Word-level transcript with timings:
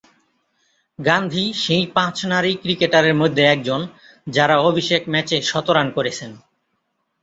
গান্ধী 0.99 1.45
সেই 1.55 1.85
পাঁচ 1.95 2.15
নারী 2.25 2.51
ক্রিকেটারের 2.55 3.15
মধ্যে 3.15 3.43
একজন 3.45 3.81
যারা 4.27 4.55
অভিষেক 4.61 5.01
ম্যাচে 5.09 5.37
শতরান 5.41 5.87
করেছেন। 5.91 6.31